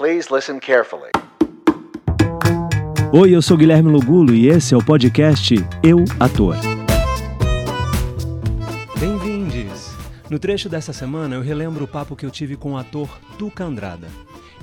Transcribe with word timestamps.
Please 0.00 0.32
listen 0.34 0.58
carefully. 0.58 1.10
Oi, 3.12 3.36
eu 3.36 3.42
sou 3.42 3.54
Guilherme 3.54 3.90
Lugulo 3.90 4.32
e 4.32 4.48
esse 4.48 4.72
é 4.72 4.76
o 4.78 4.82
podcast 4.82 5.54
Eu 5.82 6.06
Ator. 6.18 6.56
Bem-vindos! 8.98 9.94
No 10.30 10.38
trecho 10.38 10.70
dessa 10.70 10.94
semana 10.94 11.34
eu 11.34 11.42
relembro 11.42 11.84
o 11.84 11.86
papo 11.86 12.16
que 12.16 12.24
eu 12.24 12.30
tive 12.30 12.56
com 12.56 12.72
o 12.72 12.76
ator 12.78 13.10
Tuca 13.38 13.62
Andrada. 13.62 14.08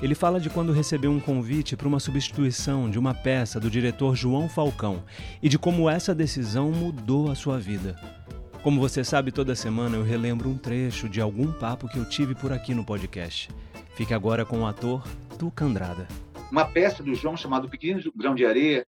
Ele 0.02 0.16
fala 0.16 0.40
de 0.40 0.50
quando 0.50 0.72
recebeu 0.72 1.12
um 1.12 1.20
convite 1.20 1.76
para 1.76 1.86
uma 1.86 2.00
substituição 2.00 2.90
de 2.90 2.98
uma 2.98 3.14
peça 3.14 3.60
do 3.60 3.70
diretor 3.70 4.16
João 4.16 4.48
Falcão 4.48 5.04
e 5.40 5.48
de 5.48 5.56
como 5.56 5.88
essa 5.88 6.12
decisão 6.12 6.72
mudou 6.72 7.30
a 7.30 7.36
sua 7.36 7.60
vida. 7.60 7.94
Como 8.60 8.80
você 8.80 9.04
sabe, 9.04 9.30
toda 9.30 9.54
semana 9.54 9.96
eu 9.96 10.02
relembro 10.02 10.50
um 10.50 10.58
trecho 10.58 11.08
de 11.08 11.20
algum 11.20 11.52
papo 11.52 11.86
que 11.86 11.96
eu 11.96 12.04
tive 12.04 12.34
por 12.34 12.52
aqui 12.52 12.74
no 12.74 12.84
podcast. 12.84 13.48
Fique 13.94 14.12
agora 14.12 14.44
com 14.44 14.62
o 14.62 14.66
ator 14.66 15.04
Uma 16.50 16.68
peça 16.68 17.00
do 17.00 17.14
João 17.14 17.36
chamado 17.36 17.70
Pequeno 17.70 18.02
Grão 18.16 18.34
de 18.34 18.44
Areia 18.44 18.84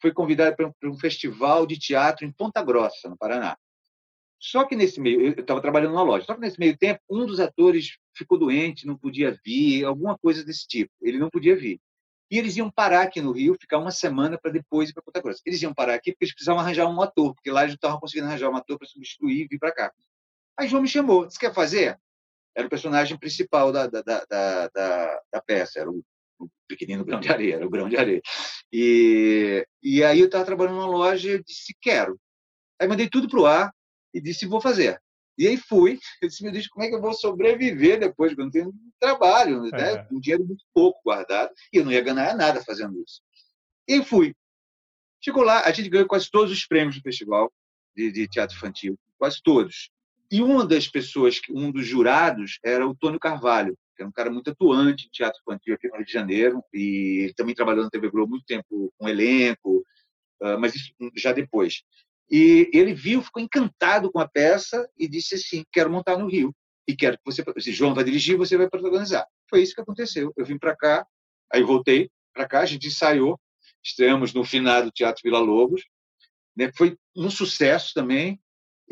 foi 0.00 0.10
convidada 0.10 0.56
para 0.56 0.90
um 0.90 0.98
festival 0.98 1.66
de 1.66 1.78
teatro 1.78 2.24
em 2.24 2.32
Ponta 2.32 2.62
Grossa, 2.62 3.10
no 3.10 3.16
Paraná. 3.16 3.58
Só 4.40 4.64
que 4.64 4.74
nesse 4.74 4.98
meio, 4.98 5.20
eu 5.20 5.32
estava 5.32 5.60
trabalhando 5.60 5.94
na 5.94 6.02
loja, 6.02 6.24
só 6.24 6.34
que 6.34 6.40
nesse 6.40 6.58
meio 6.58 6.76
tempo, 6.78 7.00
um 7.10 7.26
dos 7.26 7.38
atores 7.38 7.98
ficou 8.16 8.38
doente, 8.38 8.86
não 8.86 8.96
podia 8.96 9.38
vir, 9.44 9.84
alguma 9.84 10.16
coisa 10.16 10.42
desse 10.42 10.66
tipo. 10.66 10.90
Ele 11.02 11.18
não 11.18 11.28
podia 11.28 11.54
vir. 11.54 11.78
E 12.30 12.38
eles 12.38 12.56
iam 12.56 12.70
parar 12.70 13.02
aqui 13.02 13.20
no 13.20 13.30
Rio, 13.30 13.54
ficar 13.60 13.76
uma 13.76 13.90
semana 13.90 14.38
para 14.40 14.50
depois 14.50 14.88
ir 14.88 14.94
para 14.94 15.02
Ponta 15.02 15.20
Grossa. 15.20 15.42
Eles 15.44 15.60
iam 15.60 15.74
parar 15.74 15.94
aqui 15.94 16.12
porque 16.12 16.24
eles 16.24 16.34
precisavam 16.34 16.62
arranjar 16.62 16.88
um 16.88 17.02
ator, 17.02 17.34
porque 17.34 17.50
lá 17.50 17.64
eles 17.64 17.74
não 17.74 17.76
estavam 17.76 18.00
conseguindo 18.00 18.28
arranjar 18.28 18.48
um 18.48 18.56
ator 18.56 18.78
para 18.78 18.88
substituir 18.88 19.42
e 19.42 19.46
vir 19.46 19.58
para 19.58 19.72
cá. 19.72 19.92
Aí 20.58 20.66
João 20.66 20.82
me 20.82 20.88
chamou, 20.88 21.26
disse: 21.26 21.38
quer 21.38 21.52
fazer? 21.52 22.00
Era 22.54 22.66
o 22.66 22.70
personagem 22.70 23.18
principal 23.18 23.72
da, 23.72 23.86
da, 23.86 24.02
da, 24.02 24.68
da, 25.32 25.42
peça, 25.46 25.80
era 25.80 25.90
o, 25.90 26.02
o 26.38 26.48
pequenino 26.68 27.04
grão 27.04 27.20
de 27.20 27.30
areia, 27.30 27.54
era 27.56 27.66
o 27.66 27.70
grão 27.70 27.88
de 27.88 27.96
areia. 27.96 28.20
E, 28.72 29.66
e 29.82 30.04
aí 30.04 30.20
eu 30.20 30.26
estava 30.26 30.44
trabalhando 30.44 30.76
numa 30.76 30.86
loja 30.86 31.28
e 31.28 31.32
eu 31.32 31.42
disse: 31.42 31.74
quero. 31.80 32.18
Aí 32.80 32.88
mandei 32.88 33.08
tudo 33.08 33.28
para 33.28 33.40
o 33.40 33.46
ar, 33.46 33.72
e 34.12 34.20
disse: 34.20 34.46
vou 34.46 34.60
fazer. 34.60 35.00
E 35.38 35.46
aí 35.46 35.56
fui. 35.56 35.98
Eu 36.20 36.28
disse: 36.28 36.42
meu 36.42 36.52
Deus, 36.52 36.68
como 36.68 36.84
é 36.84 36.88
que 36.88 36.94
eu 36.94 37.00
vou 37.00 37.14
sobreviver 37.14 37.98
depois? 37.98 38.32
Porque 38.32 38.42
eu 38.42 38.44
não 38.44 38.50
tenho 38.50 38.74
trabalho, 39.00 39.62
né? 39.62 39.94
É. 39.94 40.06
um 40.12 40.20
dinheiro 40.20 40.44
muito 40.44 40.64
pouco 40.74 41.00
guardado, 41.04 41.52
e 41.72 41.78
eu 41.78 41.84
não 41.84 41.92
ia 41.92 42.02
ganhar 42.02 42.36
nada 42.36 42.62
fazendo 42.62 43.02
isso. 43.02 43.20
E 43.88 44.04
fui. 44.04 44.34
Chegou 45.20 45.42
lá, 45.42 45.62
a 45.62 45.72
gente 45.72 45.88
ganhou 45.88 46.06
quase 46.06 46.30
todos 46.30 46.52
os 46.52 46.66
prêmios 46.66 46.96
do 46.96 47.02
festival 47.02 47.52
de, 47.96 48.10
de 48.10 48.28
teatro 48.28 48.56
infantil, 48.56 48.98
quase 49.18 49.40
todos. 49.42 49.90
E 50.32 50.42
uma 50.42 50.66
das 50.66 50.88
pessoas, 50.88 51.38
um 51.50 51.70
dos 51.70 51.86
jurados, 51.86 52.58
era 52.64 52.88
o 52.88 52.94
Tônio 52.94 53.20
Carvalho, 53.20 53.76
que 53.94 54.02
era 54.02 54.08
um 54.08 54.12
cara 54.12 54.30
muito 54.30 54.50
atuante 54.50 55.06
em 55.06 55.10
teatro 55.10 55.38
infantil 55.42 55.74
aqui 55.74 55.88
no 55.88 55.96
Rio 55.96 56.06
de 56.06 56.12
Janeiro, 56.12 56.64
e 56.72 57.34
também 57.36 57.54
trabalhou 57.54 57.84
na 57.84 57.90
TV 57.90 58.08
Globo 58.08 58.30
muito 58.30 58.46
tempo 58.46 58.90
com 58.96 59.08
elenco, 59.08 59.84
ah, 60.42 60.56
mas 60.58 60.74
isso 60.74 60.92
já 61.16 61.32
depois. 61.32 61.82
E 62.30 62.70
ele 62.72 62.94
viu, 62.94 63.22
ficou 63.22 63.42
encantado 63.42 64.10
com 64.10 64.18
a 64.18 64.26
peça 64.26 64.88
e 64.98 65.06
disse 65.06 65.34
assim: 65.34 65.64
quero 65.70 65.90
montar 65.90 66.16
no 66.16 66.26
Rio. 66.26 66.54
E 66.88 66.96
quero 66.96 67.16
que 67.18 67.24
você. 67.24 67.44
Se 67.60 67.72
João 67.72 67.94
vai 67.94 68.02
dirigir, 68.02 68.36
você 68.36 68.56
vai 68.56 68.68
protagonizar. 68.68 69.26
Foi 69.50 69.62
isso 69.62 69.74
que 69.74 69.82
aconteceu. 69.82 70.32
Eu 70.34 70.44
vim 70.46 70.58
para 70.58 70.74
cá, 70.74 71.06
aí 71.52 71.62
voltei 71.62 72.10
para 72.32 72.48
cá, 72.48 72.60
a 72.60 72.66
gente 72.66 72.88
ensaiou, 72.88 73.38
estreamos 73.84 74.32
no 74.32 74.42
finado 74.44 74.90
Teatro 74.90 75.20
Vila 75.22 75.38
Lobos. 75.38 75.84
Né? 76.56 76.70
Foi 76.76 76.96
um 77.14 77.30
sucesso 77.30 77.92
também. 77.94 78.40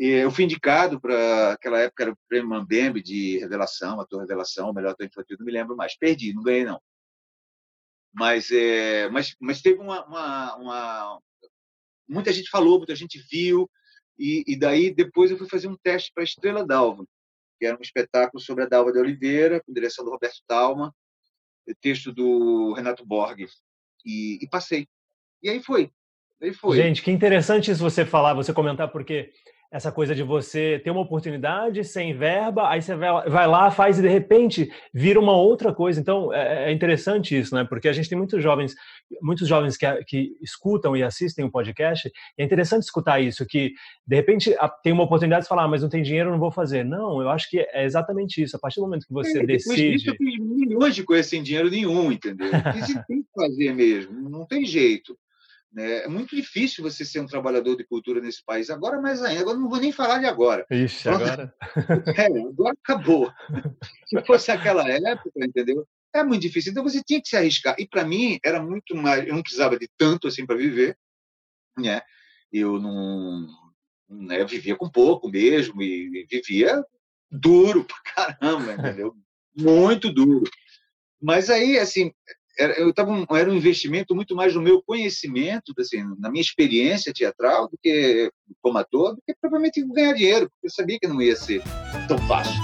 Eu 0.03 0.31
fui 0.31 0.45
indicado 0.45 0.99
para 0.99 1.51
aquela 1.51 1.79
época 1.79 2.03
era 2.03 2.11
o 2.11 2.17
prêmio 2.27 2.49
Mambembe 2.49 3.03
de 3.03 3.37
revelação, 3.37 3.99
ator 3.99 4.21
revelação, 4.21 4.73
melhor 4.73 4.93
ator 4.93 5.05
infantil, 5.05 5.37
não 5.39 5.45
me 5.45 5.51
lembro 5.51 5.75
mais. 5.75 5.95
Perdi, 5.95 6.33
não 6.33 6.41
ganhei 6.41 6.65
não. 6.65 6.81
Mas 8.11 8.49
é, 8.49 9.07
mas 9.09 9.35
mas 9.39 9.61
teve 9.61 9.79
uma, 9.79 10.03
uma, 10.05 10.55
uma 10.55 11.21
muita 12.09 12.33
gente 12.33 12.49
falou, 12.49 12.79
muita 12.79 12.95
gente 12.95 13.23
viu, 13.29 13.69
e, 14.17 14.43
e 14.47 14.55
daí 14.57 14.91
depois 14.91 15.29
eu 15.29 15.37
fui 15.37 15.47
fazer 15.47 15.67
um 15.67 15.77
teste 15.77 16.11
para 16.13 16.23
Estrela 16.23 16.65
d'Alva, 16.65 17.05
que 17.59 17.65
era 17.67 17.77
um 17.77 17.81
espetáculo 17.81 18.41
sobre 18.41 18.63
a 18.63 18.67
Dalva 18.67 18.91
de 18.91 18.97
Oliveira, 18.97 19.61
com 19.63 19.71
direção 19.71 20.03
do 20.03 20.09
Roberto 20.09 20.41
Talma, 20.47 20.91
texto 21.79 22.11
do 22.11 22.73
Renato 22.73 23.05
Borges, 23.05 23.61
e, 24.03 24.39
e 24.41 24.49
passei. 24.49 24.87
E. 25.43 25.49
Aí 25.49 25.61
foi. 25.61 25.91
Gente, 26.75 27.03
que 27.03 27.11
interessante 27.11 27.69
isso 27.69 27.83
você 27.83 28.03
falar, 28.03 28.33
você 28.33 28.51
comentar, 28.51 28.91
porque 28.91 29.31
essa 29.71 29.89
coisa 29.89 30.13
de 30.13 30.21
você 30.21 30.81
ter 30.83 30.91
uma 30.91 30.99
oportunidade 30.99 31.83
sem 31.85 32.13
verba, 32.13 32.69
aí 32.69 32.81
você 32.81 32.93
vai 32.93 33.47
lá, 33.47 33.71
faz 33.71 33.97
e 33.97 34.01
de 34.01 34.09
repente 34.09 34.69
vira 34.93 35.17
uma 35.17 35.35
outra 35.35 35.73
coisa. 35.73 35.99
Então 35.99 36.33
é, 36.33 36.69
é 36.69 36.71
interessante 36.73 37.39
isso, 37.39 37.55
né? 37.55 37.63
Porque 37.63 37.87
a 37.87 37.93
gente 37.93 38.09
tem 38.09 38.17
muitos 38.17 38.43
jovens, 38.43 38.75
muitos 39.21 39.47
jovens 39.47 39.77
que, 39.77 39.87
que 40.03 40.35
escutam 40.41 40.95
e 40.97 41.01
assistem 41.01 41.45
o 41.45 41.47
um 41.47 41.51
podcast. 41.51 42.11
E 42.37 42.41
é 42.41 42.45
interessante 42.45 42.83
escutar 42.83 43.21
isso, 43.21 43.45
que 43.45 43.71
de 44.05 44.15
repente 44.17 44.53
tem 44.83 44.91
uma 44.91 45.03
oportunidade 45.03 45.43
de 45.43 45.49
falar, 45.49 45.63
ah, 45.63 45.67
mas 45.69 45.81
não 45.81 45.89
tem 45.89 46.03
dinheiro, 46.03 46.31
não 46.31 46.39
vou 46.39 46.51
fazer. 46.51 46.83
Não, 46.83 47.21
eu 47.21 47.29
acho 47.29 47.49
que 47.49 47.59
é 47.59 47.85
exatamente 47.85 48.43
isso. 48.43 48.57
A 48.57 48.59
partir 48.59 48.81
do 48.81 48.83
momento 48.83 49.07
que 49.07 49.13
você 49.13 49.39
é, 49.39 49.45
decide. 49.45 49.91
Disso, 49.91 50.09
eu 50.09 50.15
fiz 50.15 50.37
milhões 50.37 50.93
de 50.93 51.03
coisas 51.03 51.27
sem 51.27 51.41
dinheiro 51.41 51.69
nenhum, 51.69 52.11
entendeu? 52.11 52.47
Isso 52.77 53.01
tem 53.07 53.21
que 53.21 53.29
fazer 53.33 53.73
mesmo, 53.73 54.29
não 54.29 54.45
tem 54.45 54.65
jeito. 54.65 55.15
Né? 55.71 56.03
É 56.03 56.07
muito 56.07 56.35
difícil 56.35 56.83
você 56.83 57.05
ser 57.05 57.21
um 57.21 57.25
trabalhador 57.25 57.77
de 57.77 57.85
cultura 57.85 58.19
nesse 58.19 58.43
país. 58.43 58.69
Agora, 58.69 59.01
mais 59.01 59.23
ainda. 59.23 59.41
Agora 59.41 59.57
não 59.57 59.69
vou 59.69 59.79
nem 59.79 59.91
falar 59.91 60.19
de 60.19 60.25
agora. 60.25 60.65
Ixi, 60.69 61.07
agora. 61.09 61.53
É, 62.17 62.25
agora 62.25 62.75
acabou. 62.83 63.31
Se 64.07 64.21
fosse 64.25 64.51
aquela 64.51 64.87
época, 64.89 65.45
entendeu? 65.45 65.87
É 66.13 66.23
muito 66.23 66.41
difícil. 66.41 66.71
Então 66.71 66.83
você 66.83 67.01
tinha 67.01 67.21
que 67.21 67.29
se 67.29 67.37
arriscar. 67.37 67.75
E 67.79 67.87
para 67.87 68.03
mim 68.03 68.37
era 68.43 68.61
muito 68.61 68.95
mais. 68.95 69.25
Eu 69.25 69.33
não 69.33 69.41
precisava 69.41 69.79
de 69.79 69.87
tanto 69.97 70.27
assim 70.27 70.45
para 70.45 70.57
viver, 70.57 70.97
né? 71.77 72.01
Eu 72.51 72.79
não. 72.79 73.47
Né, 74.09 74.41
eu 74.41 74.47
vivia 74.47 74.75
com 74.75 74.89
pouco 74.89 75.29
mesmo 75.29 75.81
e, 75.81 76.07
e 76.07 76.27
vivia 76.29 76.83
duro 77.31 77.85
pra 77.85 78.37
caramba, 78.37 78.73
entendeu? 78.73 79.15
Muito 79.55 80.11
duro. 80.11 80.43
Mas 81.21 81.49
aí, 81.49 81.79
assim, 81.79 82.11
era, 82.61 82.79
eu 82.79 82.93
tava, 82.93 83.25
era 83.31 83.49
um 83.49 83.55
investimento 83.55 84.13
muito 84.13 84.35
mais 84.35 84.53
no 84.53 84.61
meu 84.61 84.81
conhecimento, 84.83 85.73
assim, 85.79 86.03
na 86.19 86.29
minha 86.29 86.41
experiência 86.41 87.13
teatral, 87.13 87.67
do 87.67 87.77
que 87.81 88.31
como 88.61 88.77
ator, 88.77 89.15
do 89.15 89.21
que 89.25 89.33
provavelmente 89.39 89.83
ganhar 89.87 90.13
dinheiro, 90.13 90.49
porque 90.49 90.67
eu 90.67 90.71
sabia 90.71 90.99
que 90.99 91.07
não 91.07 91.21
ia 91.21 91.35
ser 91.35 91.63
tão 92.07 92.17
fácil. 92.27 92.61